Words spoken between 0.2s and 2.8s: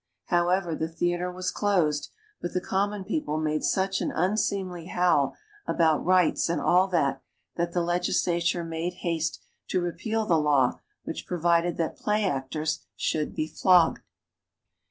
However, the theater was closed, but the